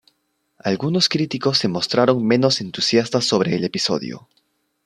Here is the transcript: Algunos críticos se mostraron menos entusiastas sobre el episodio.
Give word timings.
Algunos 0.57 1.09
críticos 1.09 1.59
se 1.59 1.67
mostraron 1.67 2.25
menos 2.25 2.59
entusiastas 2.59 3.23
sobre 3.25 3.55
el 3.55 3.63
episodio. 3.65 4.27